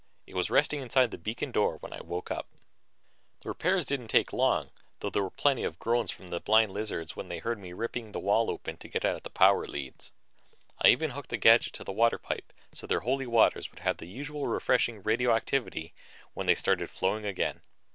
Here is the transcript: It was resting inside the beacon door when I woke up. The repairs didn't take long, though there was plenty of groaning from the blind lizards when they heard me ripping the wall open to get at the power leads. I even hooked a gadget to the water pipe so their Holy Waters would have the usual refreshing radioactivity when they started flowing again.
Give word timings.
It 0.25 0.33
was 0.33 0.49
resting 0.49 0.81
inside 0.81 1.11
the 1.11 1.17
beacon 1.19 1.51
door 1.51 1.77
when 1.77 1.93
I 1.93 2.01
woke 2.01 2.31
up. 2.31 2.47
The 3.41 3.49
repairs 3.49 3.85
didn't 3.85 4.07
take 4.07 4.33
long, 4.33 4.71
though 4.99 5.11
there 5.11 5.21
was 5.21 5.33
plenty 5.37 5.63
of 5.63 5.77
groaning 5.77 6.07
from 6.07 6.29
the 6.29 6.39
blind 6.39 6.71
lizards 6.71 7.15
when 7.15 7.27
they 7.27 7.37
heard 7.37 7.59
me 7.59 7.71
ripping 7.71 8.11
the 8.11 8.19
wall 8.19 8.49
open 8.49 8.77
to 8.77 8.87
get 8.87 9.05
at 9.05 9.21
the 9.21 9.29
power 9.29 9.67
leads. 9.67 10.11
I 10.81 10.87
even 10.87 11.11
hooked 11.11 11.33
a 11.33 11.37
gadget 11.37 11.73
to 11.73 11.83
the 11.83 11.91
water 11.93 12.17
pipe 12.17 12.51
so 12.73 12.87
their 12.87 13.01
Holy 13.01 13.27
Waters 13.27 13.69
would 13.69 13.81
have 13.81 13.97
the 13.97 14.07
usual 14.07 14.47
refreshing 14.47 15.03
radioactivity 15.03 15.93
when 16.33 16.47
they 16.47 16.55
started 16.55 16.89
flowing 16.89 17.27
again. 17.27 17.61